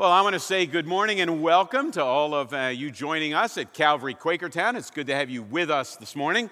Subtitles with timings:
[0.00, 3.34] Well, I want to say good morning and welcome to all of uh, you joining
[3.34, 4.74] us at Calvary Quakertown.
[4.74, 6.48] It's good to have you with us this morning.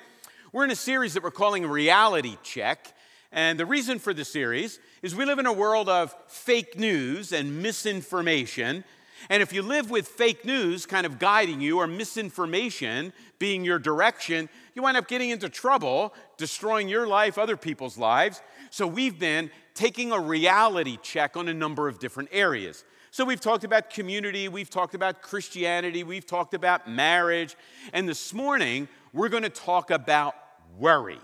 [0.53, 2.93] We're in a series that we're calling Reality Check.
[3.33, 7.33] And the reason for the series is we live in a world of fake news
[7.33, 8.85] and misinformation.
[9.31, 13.79] And if you live with fake news kind of guiding you or misinformation being your
[13.79, 18.43] direction, you wind up getting into trouble, destroying your life, other people's lives.
[18.69, 22.85] So we've been taking a reality check on a number of different areas.
[23.19, 27.57] So, we've talked about community, we've talked about Christianity, we've talked about marriage,
[27.93, 30.37] and this morning we're going to talk about
[30.79, 31.19] worry.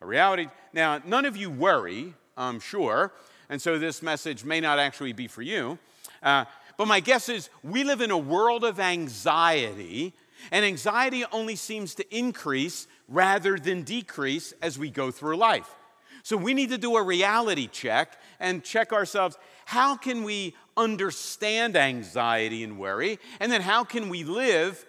[0.00, 0.48] A reality.
[0.72, 3.12] Now, none of you worry, I'm sure,
[3.48, 5.78] and so this message may not actually be for you.
[6.24, 6.44] Uh,
[6.76, 10.14] but my guess is we live in a world of anxiety,
[10.50, 15.72] and anxiety only seems to increase rather than decrease as we go through life.
[16.22, 21.76] So we need to do a reality check and check ourselves how can we understand
[21.76, 23.18] anxiety and worry?
[23.40, 24.84] And then how can we live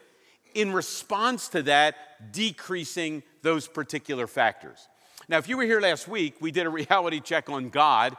[0.53, 4.87] in response to that, decreasing those particular factors?
[5.29, 8.17] Now, if you were here last week, we did a reality check on God,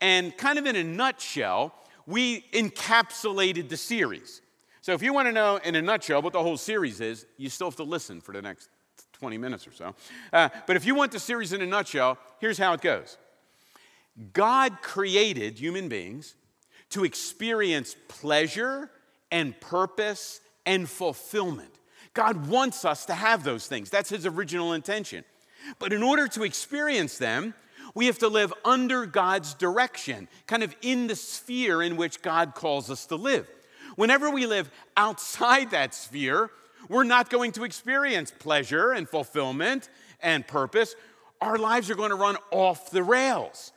[0.00, 1.74] and kind of in a nutshell,
[2.06, 4.40] we encapsulated the series.
[4.80, 7.48] So, if you want to know in a nutshell what the whole series is, you
[7.48, 8.68] still have to listen for the next
[9.22, 9.94] 20 minutes or so.
[10.32, 13.16] Uh, but if you want the series in a nutshell, here's how it goes
[14.32, 16.34] God created human beings
[16.90, 18.90] to experience pleasure
[19.30, 21.70] and purpose and fulfillment.
[22.14, 23.90] God wants us to have those things.
[23.90, 25.22] That's His original intention.
[25.78, 27.54] But in order to experience them,
[27.94, 32.56] we have to live under God's direction, kind of in the sphere in which God
[32.56, 33.48] calls us to live.
[33.94, 36.50] Whenever we live outside that sphere,
[36.88, 39.88] we're not going to experience pleasure and fulfillment
[40.20, 40.94] and purpose.
[41.40, 43.72] Our lives are going to run off the rails.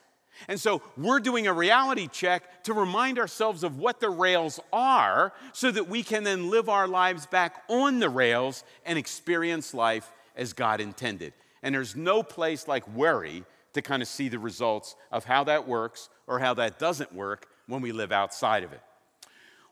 [0.47, 5.33] And so we're doing a reality check to remind ourselves of what the rails are
[5.53, 10.11] so that we can then live our lives back on the rails and experience life
[10.35, 11.33] as God intended.
[11.63, 15.67] And there's no place like worry to kind of see the results of how that
[15.67, 18.81] works or how that doesn't work when we live outside of it.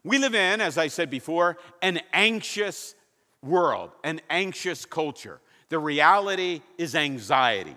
[0.03, 2.95] We live in, as I said before, an anxious
[3.43, 5.39] world, an anxious culture.
[5.69, 7.75] The reality is anxiety.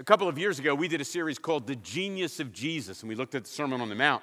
[0.00, 3.08] A couple of years ago, we did a series called The Genius of Jesus, and
[3.08, 4.22] we looked at the Sermon on the Mount.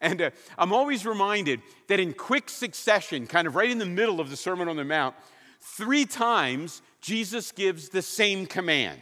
[0.00, 4.20] And uh, I'm always reminded that in quick succession, kind of right in the middle
[4.20, 5.16] of the Sermon on the Mount,
[5.60, 9.00] three times Jesus gives the same command,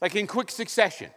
[0.00, 1.10] like in quick succession.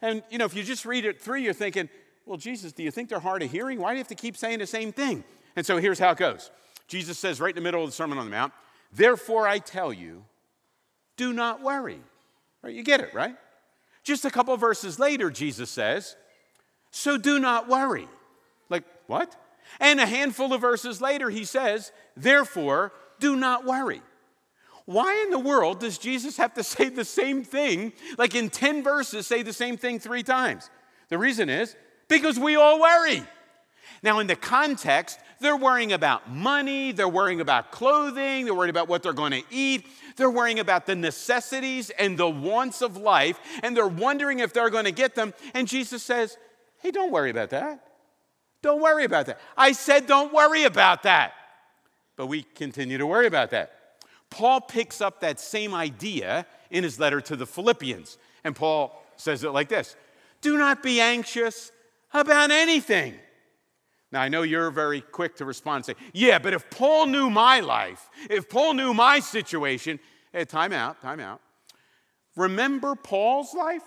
[0.00, 1.88] And, you know, if you just read it through, you're thinking,
[2.24, 3.80] well, Jesus, do you think they're hard of hearing?
[3.80, 5.24] Why do you have to keep saying the same thing?
[5.56, 6.50] And so here's how it goes
[6.86, 8.52] Jesus says right in the middle of the Sermon on the Mount,
[8.92, 10.24] Therefore I tell you,
[11.16, 12.00] do not worry.
[12.62, 12.74] Right?
[12.74, 13.36] You get it, right?
[14.02, 16.16] Just a couple verses later, Jesus says,
[16.90, 18.08] So do not worry.
[18.70, 19.36] Like, what?
[19.80, 24.02] And a handful of verses later, he says, Therefore, do not worry.
[24.86, 28.82] Why in the world does Jesus have to say the same thing, like in 10
[28.82, 30.70] verses, say the same thing three times?
[31.10, 31.76] The reason is
[32.08, 33.22] because we all worry.
[34.02, 38.88] Now, in the context, they're worrying about money, they're worrying about clothing, they're worried about
[38.88, 43.38] what they're going to eat, they're worrying about the necessities and the wants of life,
[43.62, 45.32] and they're wondering if they're going to get them.
[45.54, 46.36] And Jesus says,
[46.80, 47.84] Hey, don't worry about that.
[48.62, 49.40] Don't worry about that.
[49.56, 51.32] I said, don't worry about that.
[52.16, 53.72] But we continue to worry about that.
[54.30, 58.18] Paul picks up that same idea in his letter to the Philippians.
[58.44, 59.96] And Paul says it like this
[60.40, 61.70] Do not be anxious
[62.12, 63.14] about anything.
[64.10, 67.28] Now, I know you're very quick to respond and say, yeah, but if Paul knew
[67.28, 70.00] my life, if Paul knew my situation,
[70.32, 71.40] hey, time out, time out.
[72.34, 73.82] Remember Paul's life?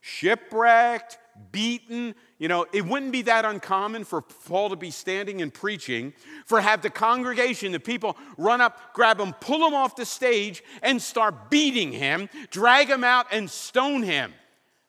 [0.00, 1.16] Shipwrecked,
[1.52, 2.14] beaten.
[2.38, 6.12] You know, it wouldn't be that uncommon for Paul to be standing and preaching,
[6.44, 10.62] for have the congregation, the people run up, grab him, pull him off the stage,
[10.82, 14.34] and start beating him, drag him out, and stone him.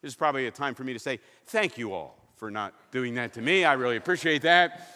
[0.02, 3.14] This is probably a time for me to say, thank you all for not doing
[3.14, 3.64] that to me.
[3.64, 4.86] I really appreciate that.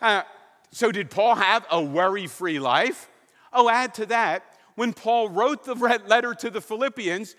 [0.00, 0.22] Uh,
[0.70, 3.10] so, did Paul have a worry free life?
[3.52, 4.42] Oh, add to that,
[4.74, 7.36] when Paul wrote the letter to the Philippians,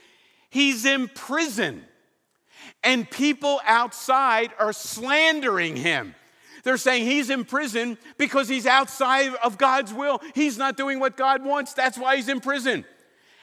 [0.52, 1.84] he's in prison.
[2.84, 6.14] And people outside are slandering him.
[6.64, 10.22] They're saying he's in prison because he's outside of God's will.
[10.36, 11.74] He's not doing what God wants.
[11.74, 12.86] That's why he's in prison.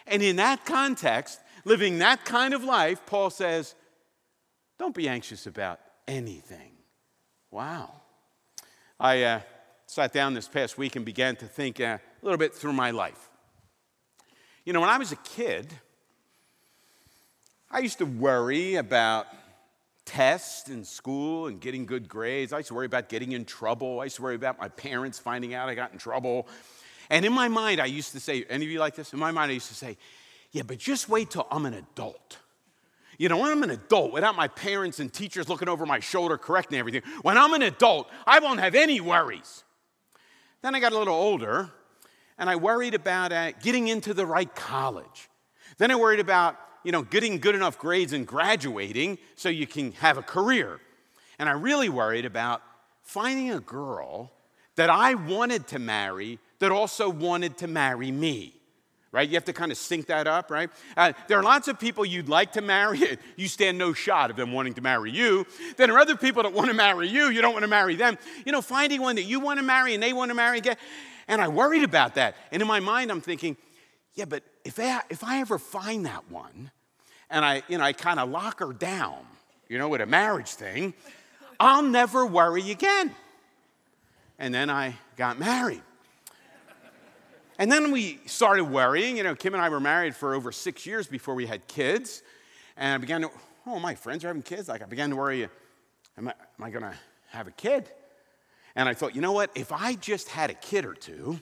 [0.07, 3.75] And in that context, living that kind of life, Paul says,
[4.81, 5.79] don't be anxious about
[6.09, 6.73] anything.
[7.51, 7.93] Wow.
[8.99, 9.41] I uh,
[9.85, 12.91] sat down this past week and began to think uh, a little bit through my
[12.91, 13.29] life.
[14.65, 15.71] You know, when I was a kid,
[17.71, 19.27] I used to worry about
[20.07, 22.51] tests in school and getting good grades.
[22.51, 24.01] I used to worry about getting in trouble.
[24.01, 26.49] I used to worry about my parents finding out I got in trouble.
[27.11, 29.13] And in my mind, I used to say, any of you like this?
[29.13, 29.99] In my mind, I used to say,
[30.53, 32.39] yeah, but just wait till I'm an adult.
[33.21, 36.39] You know, when I'm an adult, without my parents and teachers looking over my shoulder
[36.39, 39.63] correcting everything, when I'm an adult, I won't have any worries.
[40.63, 41.69] Then I got a little older,
[42.39, 45.29] and I worried about uh, getting into the right college.
[45.77, 49.93] Then I worried about, you know, getting good enough grades and graduating so you can
[49.93, 50.81] have a career.
[51.39, 52.63] And I really worried about
[53.03, 54.33] finding a girl
[54.77, 58.60] that I wanted to marry that also wanted to marry me.
[59.13, 59.29] Right?
[59.29, 60.71] You have to kind of sync that up, right?
[60.97, 63.19] Uh, there are lots of people you'd like to marry.
[63.37, 65.47] You stand no shot of them wanting to marry you.
[65.77, 67.29] Then there are other people that want to marry you.
[67.29, 68.19] You don't want to marry them.
[68.45, 70.77] You know, finding one that you want to marry and they want to marry again.
[71.27, 72.37] And I worried about that.
[72.53, 73.57] And in my mind, I'm thinking,
[74.15, 76.71] yeah, but if I, if I ever find that one
[77.31, 79.19] and I, you know, I kind of lock her down,
[79.69, 80.93] you know, with a marriage thing,
[81.59, 83.15] I'll never worry again.
[84.39, 85.83] And then I got married.
[87.61, 89.19] And then we started worrying.
[89.19, 92.23] You know, Kim and I were married for over six years before we had kids.
[92.75, 93.31] And I began to,
[93.67, 94.67] oh, my friends are having kids.
[94.67, 95.47] Like, I began to worry,
[96.17, 96.95] am I, am I going to
[97.29, 97.87] have a kid?
[98.75, 99.51] And I thought, you know what?
[99.55, 101.39] If I just had a kid or two,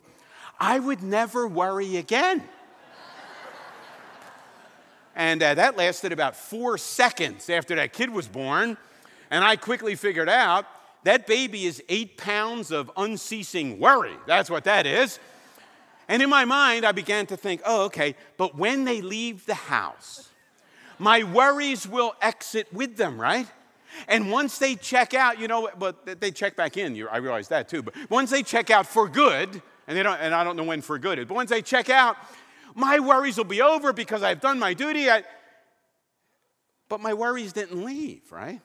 [0.59, 2.43] I would never worry again.
[5.15, 8.77] and uh, that lasted about four seconds after that kid was born.
[9.31, 10.67] And I quickly figured out
[11.05, 14.17] that baby is eight pounds of unceasing worry.
[14.27, 15.21] That's what that is.
[16.09, 19.55] And in my mind, I began to think, oh, okay, but when they leave the
[19.55, 20.31] house,
[20.99, 23.47] my worries will exit with them, right?
[24.09, 27.69] And once they check out, you know, but they check back in, I realize that
[27.69, 30.65] too, but once they check out for good, and, they don't, and I don't know
[30.65, 32.17] when for good is, but once they check out,
[32.75, 35.11] my worries will be over because I've done my duty.
[35.11, 35.25] I,
[36.89, 38.61] but my worries didn't leave, right?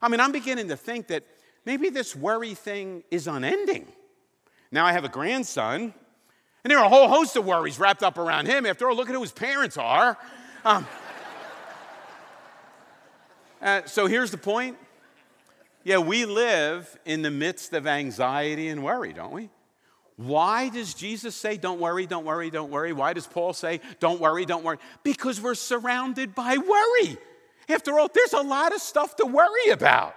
[0.00, 1.24] I mean, I'm beginning to think that
[1.64, 3.86] maybe this worry thing is unending.
[4.70, 5.94] Now I have a grandson
[6.68, 8.66] and there are a whole host of worries wrapped up around him.
[8.66, 10.18] After all, look at who his parents are.
[10.66, 10.86] Um,
[13.62, 14.76] uh, so here's the point.
[15.82, 19.48] Yeah, we live in the midst of anxiety and worry, don't we?
[20.18, 22.92] Why does Jesus say, don't worry, don't worry, don't worry?
[22.92, 24.76] Why does Paul say, don't worry, don't worry?
[25.02, 27.16] Because we're surrounded by worry.
[27.70, 30.14] After all, there's a lot of stuff to worry about.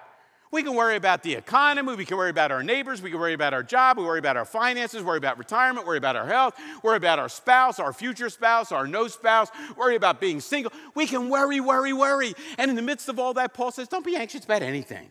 [0.52, 3.34] We can worry about the economy, we can worry about our neighbors, we can worry
[3.34, 6.56] about our job, we worry about our finances, worry about retirement, worry about our health,
[6.84, 10.74] worry about our spouse, our future spouse, our no spouse, worry about being single.
[10.94, 12.34] We can worry, worry, worry.
[12.58, 15.10] And in the midst of all that, Paul says, don't be anxious about anything.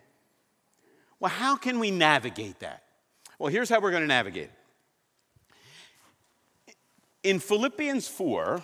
[1.21, 2.83] Well, how can we navigate that?
[3.39, 4.51] Well, here's how we're going to navigate
[6.67, 6.77] it.
[7.23, 8.63] In Philippians 4,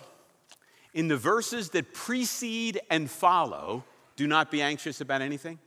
[0.93, 3.83] in the verses that precede and follow,
[4.15, 5.57] do not be anxious about anything.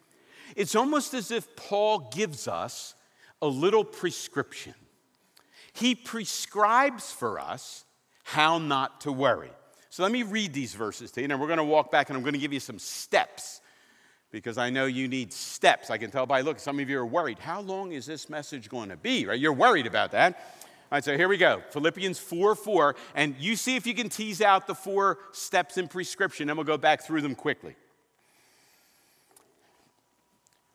[0.57, 2.95] It's almost as if Paul gives us
[3.43, 4.75] a little prescription.
[5.73, 7.85] He prescribes for us
[8.25, 9.51] how not to worry.
[9.89, 12.17] So let me read these verses to you, and we're going to walk back and
[12.17, 13.61] I'm going to give you some steps
[14.31, 15.91] because I know you need steps.
[15.91, 17.39] I can tell by look, some of you are worried.
[17.39, 19.27] How long is this message going to be?
[19.27, 19.39] Right?
[19.39, 20.35] You're worried about that.
[20.93, 21.63] All right, so here we go.
[21.71, 22.97] Philippians 4 4.
[23.15, 26.65] And you see if you can tease out the four steps in prescription, and we'll
[26.65, 27.77] go back through them quickly.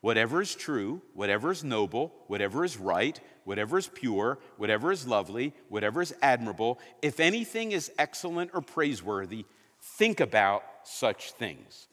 [0.00, 5.52] Whatever is true, whatever is noble, whatever is right, whatever is pure, whatever is lovely,
[5.68, 9.44] whatever is admirable, if anything is excellent or praiseworthy,
[9.80, 11.88] think about such things.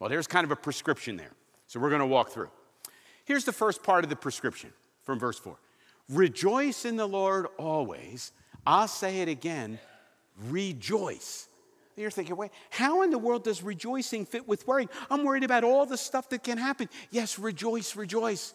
[0.00, 1.32] Well, there's kind of a prescription there.
[1.68, 2.50] So we're going to walk through.
[3.24, 4.72] Here's the first part of the prescription
[5.02, 5.56] from verse 4
[6.08, 8.32] Rejoice in the Lord always.
[8.66, 9.78] I'll say it again
[10.48, 11.45] rejoice.
[11.96, 14.90] You're thinking, wait, how in the world does rejoicing fit with worrying?
[15.10, 16.90] I'm worried about all the stuff that can happen.
[17.10, 18.52] Yes, rejoice, rejoice.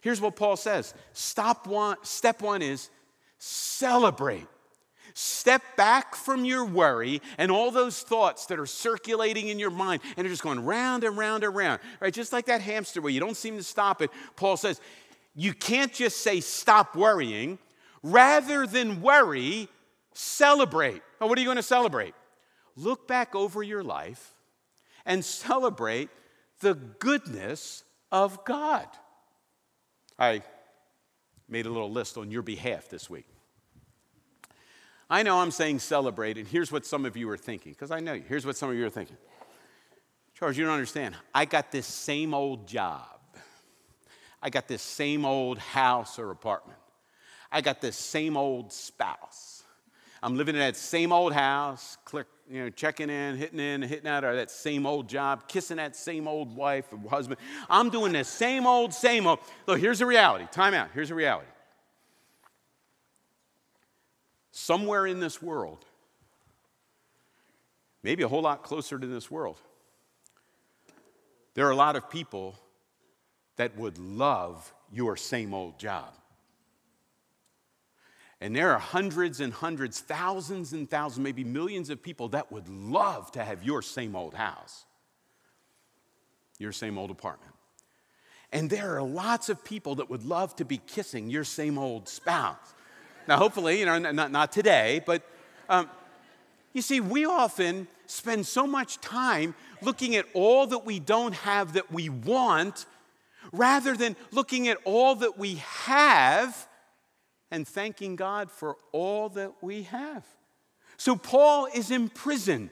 [0.00, 2.90] Here's what Paul says Stop one, step one is
[3.38, 4.46] celebrate.
[5.12, 10.00] Step back from your worry and all those thoughts that are circulating in your mind
[10.16, 12.14] and are just going round and round and round, right?
[12.14, 14.10] Just like that hamster wheel, you don't seem to stop it.
[14.36, 14.80] Paul says,
[15.34, 17.58] you can't just say stop worrying.
[18.02, 19.68] Rather than worry,
[20.14, 21.02] celebrate.
[21.18, 22.14] Well, what are you going to celebrate?
[22.80, 24.34] Look back over your life
[25.04, 26.08] and celebrate
[26.60, 28.86] the goodness of God.
[30.18, 30.42] I
[31.48, 33.26] made a little list on your behalf this week.
[35.08, 37.98] I know I'm saying celebrate, and here's what some of you are thinking, because I
[37.98, 38.22] know you.
[38.28, 39.16] Here's what some of you are thinking.
[40.34, 41.16] Charles, you don't understand.
[41.34, 43.18] I got this same old job.
[44.42, 46.78] I got this same old house or apartment.
[47.50, 49.64] I got this same old spouse.
[50.22, 54.08] I'm living in that same old house, click, you know, checking in, hitting in, hitting
[54.08, 57.38] out or that same old job, kissing that same old wife or husband.
[57.68, 59.38] I'm doing the same old, same old.
[59.68, 60.46] Look, here's the reality.
[60.50, 60.88] Time out.
[60.92, 61.46] Here's the reality.
[64.50, 65.84] Somewhere in this world,
[68.02, 69.60] maybe a whole lot closer to this world,
[71.54, 72.56] there are a lot of people
[73.56, 76.12] that would love your same old job.
[78.40, 82.68] And there are hundreds and hundreds, thousands and thousands, maybe millions of people that would
[82.68, 84.86] love to have your same old house,
[86.58, 87.52] your same old apartment.
[88.52, 92.08] And there are lots of people that would love to be kissing your same old
[92.08, 92.74] spouse.
[93.28, 95.22] Now, hopefully, you know, not, not today, but
[95.68, 95.88] um,
[96.72, 101.74] you see, we often spend so much time looking at all that we don't have
[101.74, 102.86] that we want
[103.52, 106.66] rather than looking at all that we have
[107.50, 110.24] and thanking God for all that we have.
[110.96, 112.70] So, Paul is in prison.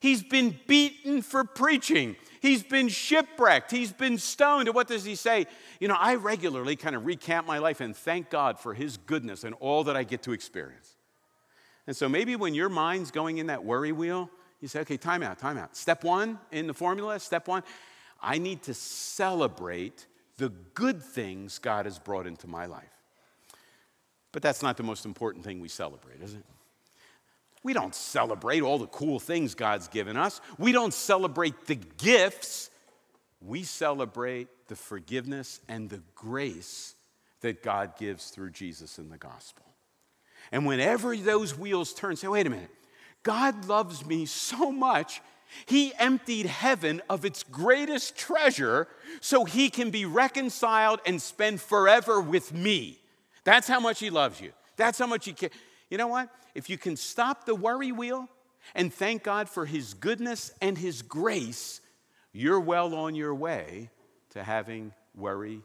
[0.00, 2.16] He's been beaten for preaching.
[2.42, 3.70] He's been shipwrecked.
[3.70, 4.68] He's been stoned.
[4.68, 5.46] And what does he say?
[5.80, 9.44] You know, I regularly kind of recant my life and thank God for his goodness
[9.44, 10.94] and all that I get to experience.
[11.86, 14.28] And so maybe when your mind's going in that worry wheel,
[14.60, 15.74] you say, okay, time out, time out.
[15.74, 17.62] Step one in the formula, step one,
[18.20, 22.84] I need to celebrate the good things God has brought into my life.
[24.34, 26.42] But that's not the most important thing we celebrate, is it?
[27.62, 30.40] We don't celebrate all the cool things God's given us.
[30.58, 32.68] We don't celebrate the gifts.
[33.40, 36.96] We celebrate the forgiveness and the grace
[37.42, 39.66] that God gives through Jesus in the gospel.
[40.50, 42.70] And whenever those wheels turn, say, wait a minute,
[43.22, 45.22] God loves me so much,
[45.64, 48.88] he emptied heaven of its greatest treasure
[49.20, 52.98] so he can be reconciled and spend forever with me.
[53.44, 54.52] That's how much he loves you.
[54.76, 55.52] That's how much he cares.
[55.90, 56.28] You know what?
[56.54, 58.28] If you can stop the worry wheel
[58.74, 61.80] and thank God for his goodness and his grace,
[62.32, 63.90] you're well on your way
[64.30, 65.62] to having worry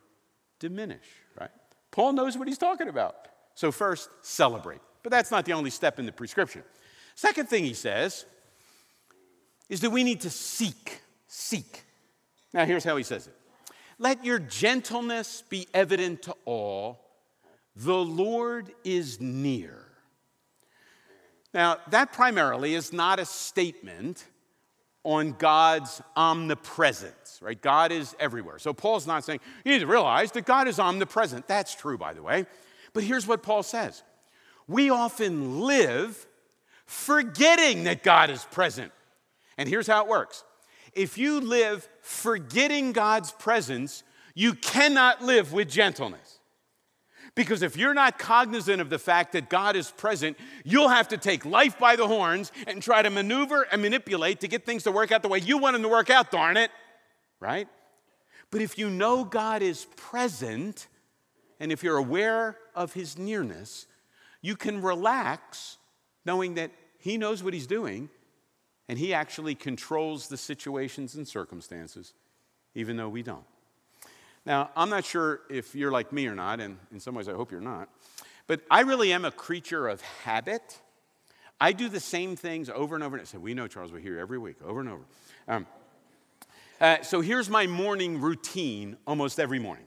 [0.60, 1.06] diminish,
[1.40, 1.50] right?
[1.92, 3.16] Paul knows what he's talking about.
[3.56, 4.80] So, first, celebrate.
[5.02, 6.64] But that's not the only step in the prescription.
[7.16, 8.26] Second thing he says
[9.70, 11.02] is that we need to seek.
[11.28, 11.84] Seek.
[12.54, 13.34] Now, here's how he says it
[13.98, 17.09] Let your gentleness be evident to all
[17.76, 19.86] the Lord is near.
[21.54, 24.26] Now, that primarily is not a statement
[25.04, 27.60] on God's omnipresence, right?
[27.60, 28.60] God is everywhere.
[28.60, 31.48] So Paul's not saying, you need to realize that God is omnipresent.
[31.48, 32.46] That's true, by the way.
[32.94, 34.04] But here's what Paul says
[34.68, 36.28] We often live
[36.86, 38.92] forgetting that God is present.
[39.58, 40.44] And here's how it works
[40.94, 46.39] if you live forgetting God's presence, you cannot live with gentleness.
[47.36, 51.18] Because if you're not cognizant of the fact that God is present, you'll have to
[51.18, 54.92] take life by the horns and try to maneuver and manipulate to get things to
[54.92, 56.72] work out the way you want them to work out, darn it.
[57.40, 57.68] Right?
[58.52, 60.88] But if you know God is present,
[61.60, 63.86] and if you're aware of his nearness,
[64.42, 65.78] you can relax
[66.26, 68.10] knowing that he knows what he's doing
[68.88, 72.14] and he actually controls the situations and circumstances,
[72.74, 73.46] even though we don't.
[74.46, 77.34] Now, I'm not sure if you're like me or not, and in some ways I
[77.34, 77.90] hope you're not,
[78.48, 80.80] but I really am a creature of habit.
[81.62, 83.16] I do the same things over and over.
[83.16, 85.04] And I said, We know, Charles, we're here every week, over and over.
[85.48, 85.68] Um,
[86.80, 89.86] uh, so here's my morning routine almost every morning.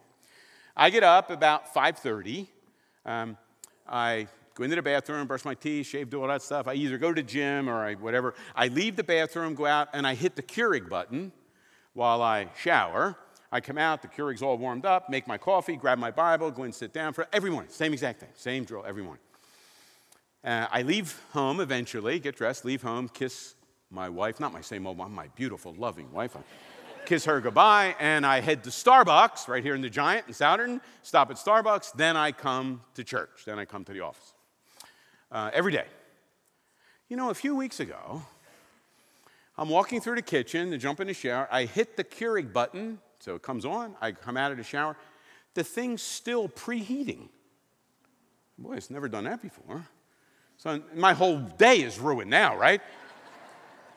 [0.76, 2.47] I get up about 5:30.
[3.06, 3.38] Um,
[3.88, 6.68] I go into the bathroom, brush my teeth, shave, do all that stuff.
[6.68, 8.35] I either go to gym or I, whatever.
[8.54, 11.32] I leave the bathroom, go out, and I hit the Keurig button
[11.94, 13.16] while I shower.
[13.54, 16.62] I come out, the Keurig's all warmed up, make my coffee, grab my Bible, go
[16.62, 17.71] and sit down for every morning.
[17.71, 19.23] Same exact thing, same drill every morning.
[20.42, 23.54] Uh, I leave home eventually, get dressed, leave home, kiss
[23.90, 26.35] my wife, not my same old one, my beautiful, loving wife.
[26.35, 26.40] I
[27.04, 30.80] kiss her goodbye, and I head to Starbucks right here in the Giant in Souderton,
[31.02, 34.32] stop at Starbucks, then I come to church, then I come to the office.
[35.30, 35.87] Uh, every day.
[37.11, 38.23] You know, a few weeks ago,
[39.59, 41.47] I'm walking through the kitchen to jump in the shower.
[41.50, 44.97] I hit the Keurig button so it comes on, I come out of the shower,
[45.55, 47.29] the thing's still preheating.
[48.59, 49.87] Boy, it's never done that before.
[50.57, 52.81] So my whole day is ruined now, right?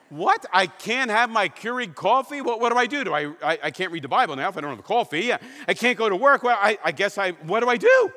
[0.09, 0.45] What?
[0.53, 2.41] I can't have my Keurig coffee?
[2.41, 3.03] What, what do I do?
[3.03, 5.33] Do I, I, I can't read the Bible now if I don't have a coffee.
[5.33, 6.43] I can't go to work.
[6.43, 8.13] Well, I, I guess I, what do I do?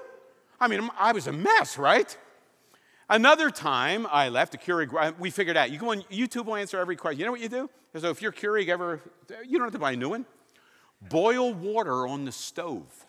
[0.60, 2.14] I mean, I was a mess, right?
[3.08, 6.78] Another time I left a Keurig, we figured out, you go on YouTube will answer
[6.78, 7.18] every question.
[7.18, 7.70] You know what you do?
[7.96, 9.00] So if your Keurig ever,
[9.46, 10.26] you don't have to buy a new one.
[11.00, 13.06] Boil water on the stove.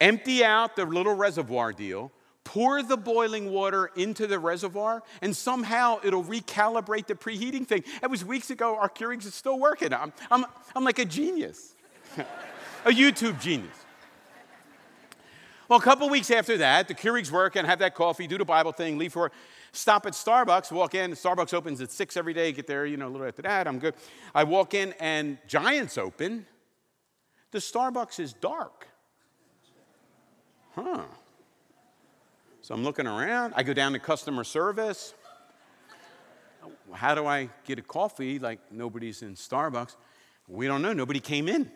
[0.00, 2.12] Empty out the little reservoir deal,
[2.44, 7.82] pour the boiling water into the reservoir, and somehow it'll recalibrate the preheating thing.
[8.02, 9.94] It was weeks ago, our Keurigs are still working.
[9.94, 11.74] I'm, I'm, I'm like a genius,
[12.84, 13.85] a YouTube genius.
[15.68, 18.44] Well, a couple weeks after that, the Keurigs work and have that coffee, do the
[18.44, 19.32] Bible thing, leave for
[19.72, 21.12] stop at Starbucks, walk in.
[21.12, 22.52] Starbucks opens at six every day.
[22.52, 23.66] Get there, you know, a little after that.
[23.66, 23.94] I'm good.
[24.34, 26.46] I walk in and Giants open.
[27.50, 28.86] The Starbucks is dark.
[30.74, 31.02] Huh.
[32.62, 33.54] So I'm looking around.
[33.56, 35.14] I go down to customer service.
[36.92, 39.96] How do I get a coffee like nobody's in Starbucks?
[40.48, 40.92] We don't know.
[40.92, 41.70] Nobody came in.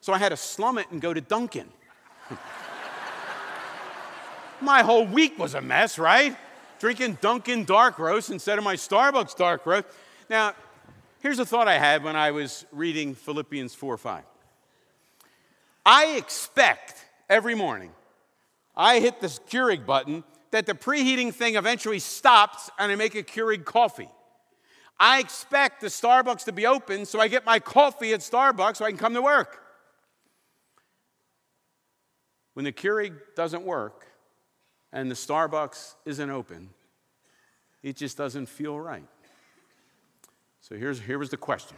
[0.00, 1.68] So I had to slum it and go to Dunkin'.
[4.64, 6.36] my whole week was a mess, right?
[6.80, 9.86] Drinking Dunkin' dark roast instead of my Starbucks dark roast.
[10.28, 10.54] Now,
[11.20, 14.24] here's a thought I had when I was reading Philippians 4 5.
[15.86, 17.92] I expect every morning
[18.76, 23.22] I hit the Keurig button that the preheating thing eventually stops and I make a
[23.22, 24.08] Keurig coffee.
[24.98, 28.84] I expect the Starbucks to be open so I get my coffee at Starbucks so
[28.84, 29.60] I can come to work.
[32.54, 34.06] When the Keurig doesn't work,
[34.94, 36.70] and the Starbucks isn't open,
[37.82, 39.08] it just doesn't feel right.
[40.60, 41.76] So here's, here was the question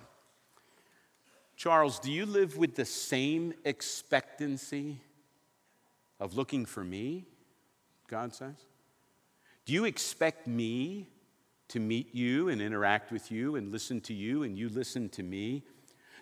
[1.57, 5.01] Charles, do you live with the same expectancy
[6.21, 7.27] of looking for me?
[8.07, 8.55] God says.
[9.65, 11.09] Do you expect me
[11.69, 15.25] to meet you and interact with you and listen to you and you listen to
[15.25, 15.65] me?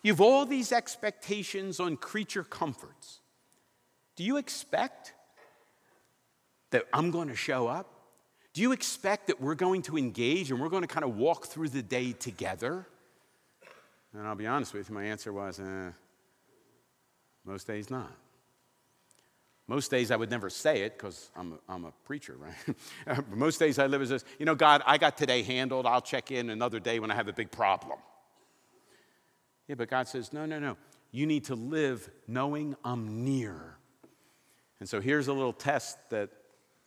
[0.02, 3.20] You have all these expectations on creature comforts.
[4.16, 5.12] Do you expect
[6.74, 7.88] that I'm going to show up?
[8.52, 11.46] Do you expect that we're going to engage and we're going to kind of walk
[11.46, 12.84] through the day together?
[14.12, 15.90] And I'll be honest with you, my answer was, eh,
[17.44, 18.10] most days not.
[19.68, 23.24] Most days I would never say it because I'm, I'm a preacher, right?
[23.30, 25.86] Most days I live as this, you know, God, I got today handled.
[25.86, 27.98] I'll check in another day when I have a big problem.
[29.68, 30.76] Yeah, but God says, no, no, no.
[31.12, 33.76] You need to live knowing I'm near.
[34.80, 36.30] And so here's a little test that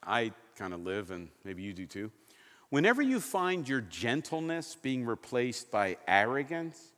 [0.04, 2.12] I kind of live, and maybe you do too.
[2.70, 6.92] Whenever you find your gentleness being replaced by arrogance,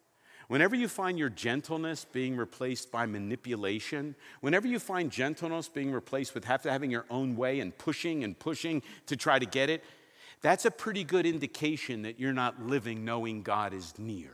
[0.48, 6.34] whenever you find your gentleness being replaced by manipulation, whenever you find gentleness being replaced
[6.34, 9.84] with having your own way and pushing and pushing to try to get it,
[10.42, 14.32] that's a pretty good indication that you're not living knowing God is near.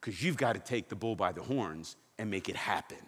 [0.00, 2.98] Because you've got to take the bull by the horns and make it happen.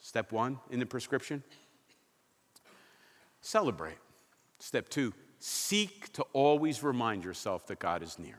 [0.00, 1.44] Step one in the prescription
[3.42, 3.98] Celebrate.
[4.60, 8.38] Step two, seek to always remind yourself that God is near.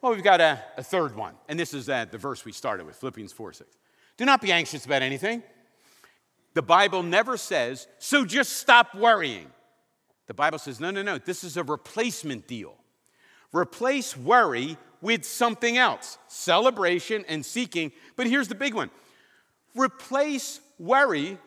[0.00, 2.84] Well, we've got a, a third one, and this is uh, the verse we started
[2.84, 3.76] with Philippians 4 6.
[4.16, 5.42] Do not be anxious about anything.
[6.54, 9.46] The Bible never says, so just stop worrying.
[10.26, 12.74] The Bible says, no, no, no, this is a replacement deal.
[13.52, 17.92] Replace worry with something else celebration and seeking.
[18.16, 18.90] But here's the big one
[19.74, 21.38] replace worry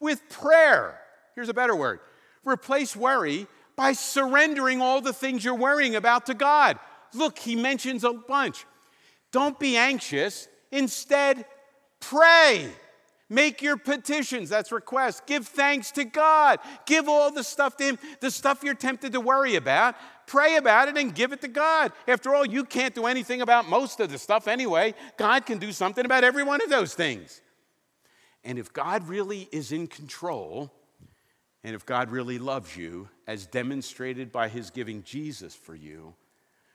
[0.00, 1.00] with prayer.
[1.38, 2.00] Here's a better word
[2.44, 3.46] replace worry
[3.76, 6.80] by surrendering all the things you're worrying about to God.
[7.14, 8.66] Look, he mentions a bunch.
[9.30, 10.48] Don't be anxious.
[10.72, 11.44] Instead,
[12.00, 12.68] pray.
[13.30, 15.22] Make your petitions, that's requests.
[15.26, 16.58] Give thanks to God.
[16.86, 19.94] Give all the stuff to Him, the stuff you're tempted to worry about.
[20.26, 21.92] Pray about it and give it to God.
[22.08, 24.92] After all, you can't do anything about most of the stuff anyway.
[25.16, 27.42] God can do something about every one of those things.
[28.42, 30.72] And if God really is in control,
[31.68, 36.14] and if God really loves you, as demonstrated by his giving Jesus for you,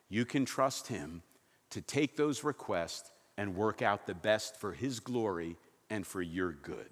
[0.07, 1.23] you can trust him
[1.71, 5.57] to take those requests and work out the best for his glory
[5.89, 6.91] and for your good.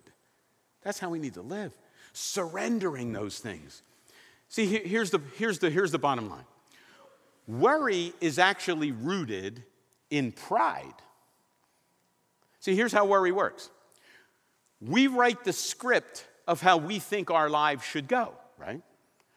[0.82, 1.78] That's how we need to live,
[2.12, 3.84] surrendering those things.
[4.50, 6.46] See, here's the, here's the, here's the bottom line
[7.48, 9.64] worry is actually rooted
[10.10, 10.96] in pride.
[12.62, 13.70] See, here's how worry works
[14.82, 18.82] we write the script of how we think our lives should go, right?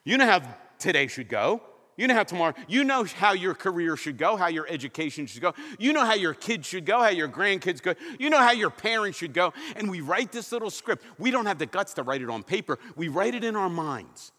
[0.04, 0.42] You know how
[0.78, 1.62] today should go.
[1.96, 5.42] You know how tomorrow, you know how your career should go, how your education should
[5.42, 5.54] go.
[5.78, 7.94] You know how your kids should go, how your grandkids go.
[8.18, 9.52] You know how your parents should go.
[9.76, 11.04] And we write this little script.
[11.18, 13.70] We don't have the guts to write it on paper, we write it in our
[13.70, 14.32] minds.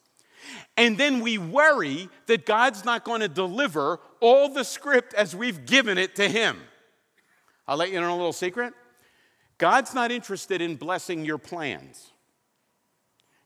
[0.78, 5.66] And then we worry that God's not going to deliver all the script as we've
[5.66, 6.60] given it to Him.
[7.68, 8.74] I'll let you know a little secret.
[9.58, 12.12] God's not interested in blessing your plans.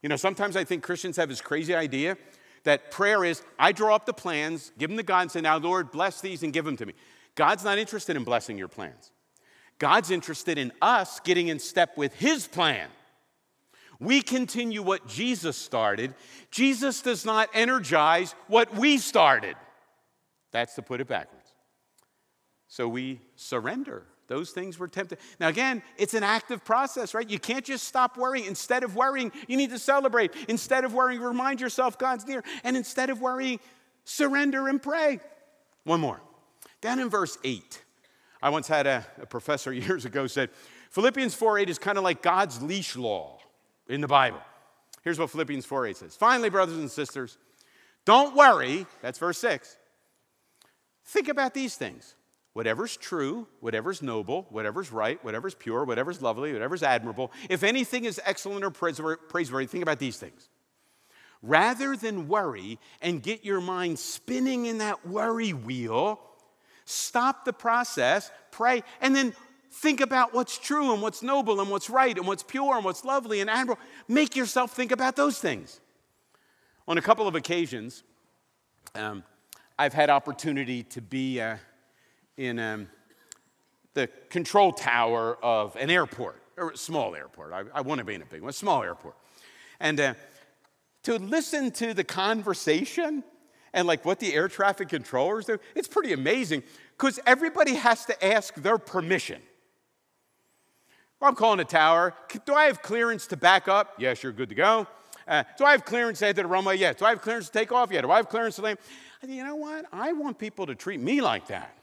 [0.02, 2.16] You know, sometimes I think Christians have this crazy idea
[2.64, 5.58] that prayer is I draw up the plans, give them to God, and say, Now,
[5.58, 6.94] Lord, bless these and give them to me.
[7.34, 9.12] God's not interested in blessing your plans.
[9.78, 12.88] God's interested in us getting in step with His plan.
[13.98, 16.14] We continue what Jesus started.
[16.50, 19.56] Jesus does not energize what we started.
[20.52, 21.52] That's to put it backwards.
[22.66, 24.04] So we surrender.
[24.30, 25.18] Those things were tempted.
[25.40, 27.28] Now, again, it's an active process, right?
[27.28, 28.46] You can't just stop worrying.
[28.46, 30.30] Instead of worrying, you need to celebrate.
[30.48, 32.44] Instead of worrying, remind yourself God's near.
[32.62, 33.58] And instead of worrying,
[34.04, 35.18] surrender and pray.
[35.82, 36.20] One more.
[36.80, 37.82] Down in verse 8,
[38.40, 40.50] I once had a, a professor years ago said,
[40.90, 43.40] Philippians 4 8 is kind of like God's leash law
[43.88, 44.40] in the Bible.
[45.02, 47.36] Here's what Philippians 4 8 says Finally, brothers and sisters,
[48.04, 49.76] don't worry, that's verse 6.
[51.06, 52.14] Think about these things.
[52.52, 58.20] Whatever's true, whatever's noble, whatever's right, whatever's pure, whatever's lovely, whatever's admirable, if anything is
[58.24, 60.48] excellent or praiseworthy, think about these things.
[61.42, 66.20] Rather than worry and get your mind spinning in that worry wheel,
[66.84, 69.32] stop the process, pray, and then
[69.70, 73.04] think about what's true and what's noble and what's right and what's pure and what's
[73.04, 73.82] lovely and admirable.
[74.08, 75.80] Make yourself think about those things.
[76.88, 78.02] On a couple of occasions,
[78.96, 79.22] um,
[79.78, 81.56] I've had opportunity to be uh,
[82.40, 82.88] in um,
[83.92, 87.52] the control tower of an airport, or a small airport.
[87.52, 89.14] I, I want to be in a big one, a small airport.
[89.78, 90.14] And uh,
[91.02, 93.22] to listen to the conversation
[93.74, 96.62] and like what the air traffic controllers do, it's pretty amazing
[96.96, 99.42] because everybody has to ask their permission.
[101.20, 102.14] I'm calling a tower.
[102.46, 103.96] Do I have clearance to back up?
[103.98, 104.86] Yes, you're good to go.
[105.28, 106.78] Uh, do I have clearance to to the runway?
[106.78, 106.96] Yes.
[106.96, 107.92] Do I have clearance to take off?
[107.92, 108.00] Yeah.
[108.00, 108.78] Do I have clearance to land?
[109.22, 109.84] I think, you know what?
[109.92, 111.76] I want people to treat me like that.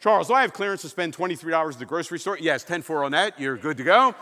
[0.00, 2.38] Charles, do I have clearance to spend $23 at the grocery store?
[2.40, 3.40] Yes, 10 4 on that.
[3.40, 4.14] You're good to go.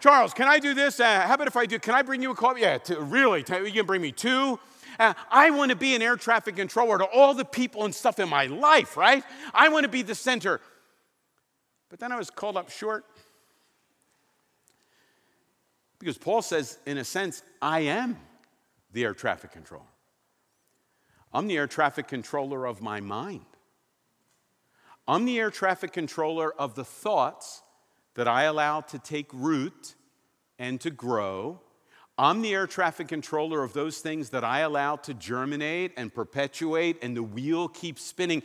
[0.00, 1.00] Charles, can I do this?
[1.00, 1.78] Uh, how about if I do?
[1.78, 2.60] Can I bring you a coffee?
[2.60, 3.40] Yeah, to, really?
[3.40, 4.58] you can bring me two?
[4.98, 8.18] Uh, I want to be an air traffic controller to all the people and stuff
[8.18, 9.24] in my life, right?
[9.52, 10.60] I want to be the center.
[11.88, 13.04] But then I was called up short
[15.98, 18.16] because Paul says, in a sense, I am
[18.92, 19.84] the air traffic controller.
[21.32, 23.44] I'm the air traffic controller of my mind.
[25.08, 27.62] I'm the air traffic controller of the thoughts
[28.14, 29.94] that I allow to take root
[30.58, 31.60] and to grow
[32.18, 36.96] I'm the air traffic controller of those things that I allow to germinate and perpetuate,
[37.02, 38.42] and the wheel keeps spinning.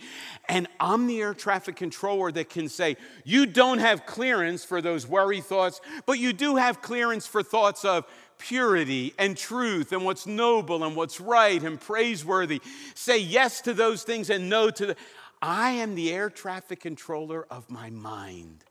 [0.49, 5.07] And I'm the air traffic controller that can say, You don't have clearance for those
[5.07, 8.05] worry thoughts, but you do have clearance for thoughts of
[8.37, 12.59] purity and truth and what's noble and what's right and praiseworthy.
[12.93, 14.95] Say yes to those things and no to the.
[15.41, 18.63] I am the air traffic controller of my mind.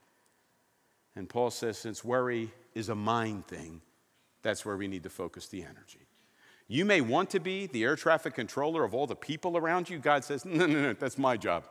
[1.17, 3.81] And Paul says, Since worry is a mind thing,
[4.43, 6.07] that's where we need to focus the energy.
[6.69, 9.99] You may want to be the air traffic controller of all the people around you.
[9.99, 11.65] God says, no, no, no, that's my job.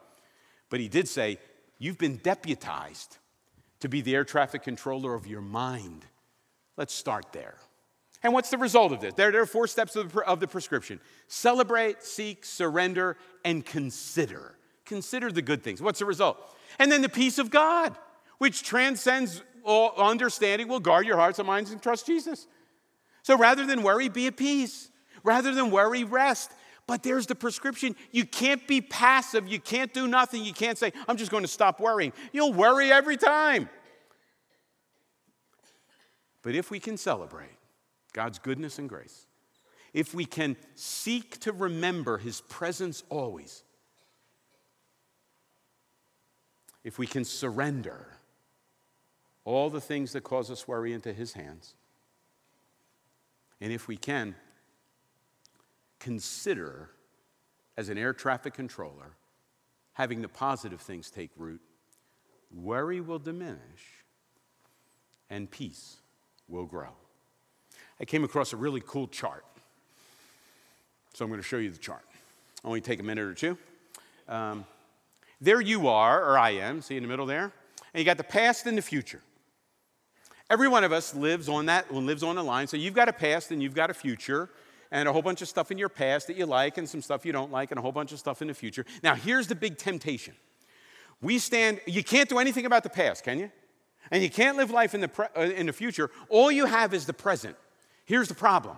[0.69, 1.39] But He did say,
[1.77, 3.17] you've been deputized
[3.79, 6.05] to be the air traffic controller of your mind.
[6.75, 7.55] Let's start there.
[8.23, 9.13] And what's the result of this?
[9.13, 14.55] There, there are four steps of the, of the prescription celebrate, seek, surrender, and consider.
[14.89, 15.84] Consider the good things.
[15.84, 16.38] What's the result?
[16.80, 17.95] And then the peace of God,
[18.39, 22.47] which transcends all understanding, will guard your hearts and minds and trust Jesus.
[23.21, 24.89] So rather than worry, be at peace.
[25.23, 26.52] Rather than worry, rest.
[26.88, 27.95] But there's the prescription.
[28.12, 29.47] You can't be passive.
[29.47, 30.43] You can't do nothing.
[30.43, 32.12] You can't say, I'm just going to stop worrying.
[32.34, 33.69] You'll worry every time.
[36.41, 37.58] But if we can celebrate
[38.13, 39.28] God's goodness and grace,
[39.93, 43.63] if we can seek to remember His presence always,
[46.83, 48.07] if we can surrender
[49.45, 51.73] all the things that cause us worry into His hands,
[53.61, 54.35] and if we can,
[55.99, 56.89] consider
[57.77, 59.11] as an air traffic controller
[59.93, 61.61] having the positive things take root,
[62.53, 64.03] worry will diminish
[65.29, 65.97] and peace
[66.47, 66.93] will grow.
[67.99, 69.43] I came across a really cool chart.
[71.13, 72.05] So I'm going to show you the chart.
[72.63, 73.57] Only take a minute or two.
[74.27, 74.65] Um,
[75.41, 77.52] there you are, or I am, see in the middle there?
[77.93, 79.21] And you got the past and the future.
[80.49, 82.67] Every one of us lives on that, lives on a line.
[82.67, 84.49] So you've got a past and you've got a future,
[84.91, 87.25] and a whole bunch of stuff in your past that you like, and some stuff
[87.25, 88.86] you don't like, and a whole bunch of stuff in the future.
[89.04, 90.34] Now, here's the big temptation.
[91.21, 93.52] We stand, you can't do anything about the past, can you?
[94.12, 96.10] And you can't live life in the, pre, uh, in the future.
[96.30, 97.56] All you have is the present.
[98.06, 98.78] Here's the problem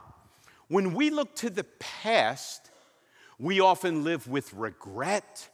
[0.68, 2.70] when we look to the past,
[3.40, 5.50] we often live with regret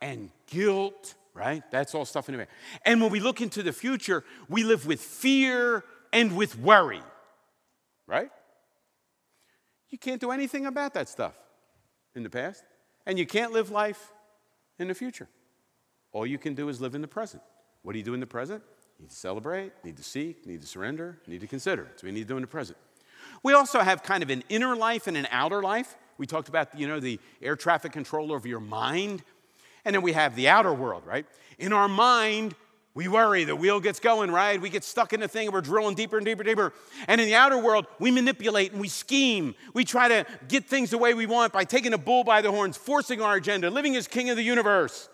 [0.00, 1.62] and guilt, right?
[1.70, 2.50] That's all stuff in the past.
[2.84, 7.02] And when we look into the future, we live with fear and with worry,
[8.06, 8.30] right?
[9.90, 11.34] You can't do anything about that stuff
[12.14, 12.64] in the past,
[13.06, 14.12] and you can't live life
[14.78, 15.28] in the future.
[16.12, 17.42] All you can do is live in the present.
[17.82, 18.62] What do you do in the present?
[18.98, 21.84] You need to celebrate, need to seek, need to surrender, need to consider.
[21.84, 22.78] What we need to do in the present.
[23.42, 25.96] We also have kind of an inner life and an outer life.
[26.18, 29.22] We talked about, you know, the air traffic control of your mind.
[29.84, 31.26] And then we have the outer world, right?
[31.58, 32.54] In our mind,
[32.92, 34.60] we worry, the wheel gets going, right?
[34.60, 36.72] We get stuck in the thing we're drilling deeper and deeper and deeper.
[37.06, 39.54] And in the outer world, we manipulate and we scheme.
[39.74, 42.50] We try to get things the way we want by taking a bull by the
[42.50, 45.08] horns, forcing our agenda, living as king of the universe.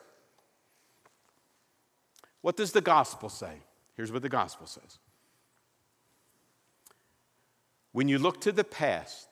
[2.41, 3.53] What does the gospel say?
[3.95, 4.99] Here's what the gospel says
[7.93, 9.29] When you look to the past,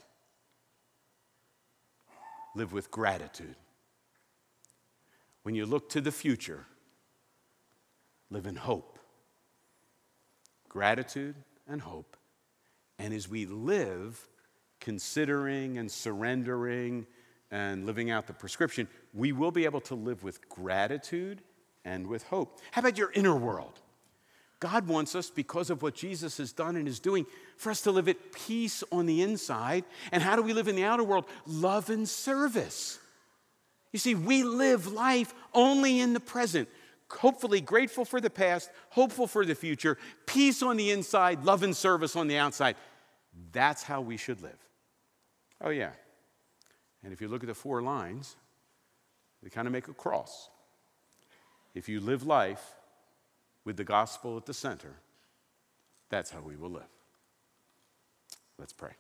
[2.55, 3.57] live with gratitude.
[5.45, 6.67] When you look to the future,
[8.31, 8.99] live in hope.
[10.69, 11.37] Gratitude
[11.69, 12.17] and hope.
[12.99, 14.27] And as we live,
[14.81, 17.07] considering and surrendering
[17.51, 21.43] and living out the prescription, we will be able to live with gratitude
[21.85, 22.59] and with hope.
[22.73, 23.81] How about your inner world?
[24.61, 27.27] God wants us, because of what Jesus has done and is doing,
[27.59, 29.85] for us to live at peace on the inside.
[30.11, 31.27] And how do we live in the outer world?
[31.47, 32.99] Love and service.
[33.95, 36.69] You see, we live life only in the present,
[37.09, 41.77] hopefully grateful for the past, hopeful for the future, peace on the inside, love and
[41.77, 42.75] service on the outside.
[43.53, 44.59] That's how we should live.
[45.61, 45.93] Oh, yeah.
[47.05, 48.35] And if you look at the four lines,
[49.45, 50.49] they kind of make a cross.
[51.73, 52.75] If you live life
[53.65, 54.97] with the gospel at the center,
[56.09, 56.83] that's how we will live.
[58.59, 58.91] Let's pray.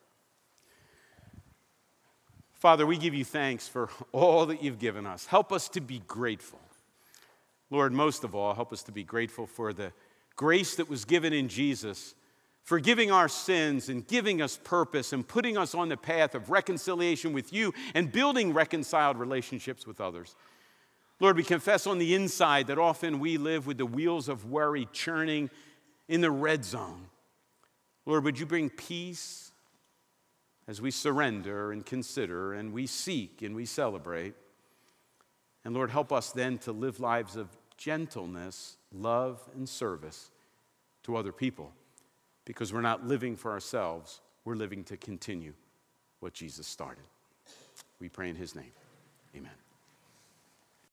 [2.64, 5.27] Father, we give you thanks for all that you've given us.
[5.27, 6.61] Help us to be grateful.
[7.68, 9.92] Lord, most of all, help us to be grateful for the
[10.35, 12.14] grace that was given in Jesus,
[12.62, 17.35] forgiving our sins and giving us purpose and putting us on the path of reconciliation
[17.35, 20.35] with you and building reconciled relationships with others.
[21.20, 24.88] Lord, we confess on the inside that often we live with the wheels of worry
[24.90, 25.50] churning
[26.09, 27.11] in the red zone.
[28.07, 29.53] Lord, would you bring peace
[30.66, 34.35] as we surrender and consider and we seek and we celebrate?
[35.64, 40.31] And Lord, help us then to live lives of gentleness, love, and service
[41.05, 41.72] to other people
[42.44, 45.55] because we're not living for ourselves, we're living to continue
[46.20, 47.05] what Jesus started.
[48.00, 48.72] We pray in his name.
[49.37, 49.50] Amen.